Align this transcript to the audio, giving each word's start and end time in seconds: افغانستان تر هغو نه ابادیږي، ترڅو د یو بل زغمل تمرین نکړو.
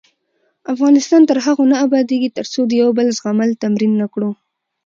افغانستان 0.73 1.21
تر 1.29 1.37
هغو 1.45 1.63
نه 1.71 1.77
ابادیږي، 1.85 2.29
ترڅو 2.37 2.59
د 2.67 2.71
یو 2.81 2.89
بل 2.97 3.07
زغمل 3.17 3.49
تمرین 3.63 3.93
نکړو. 4.01 4.29